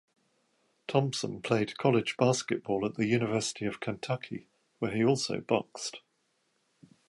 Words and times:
Thompson 0.87 1.43
played 1.43 1.77
college 1.77 2.17
basketball 2.17 2.87
at 2.87 2.95
the 2.95 3.05
University 3.05 3.67
of 3.67 3.79
Kentucky 3.79 4.47
(where 4.79 4.89
he 4.95 5.05
also 5.05 5.41
boxed). 5.41 5.97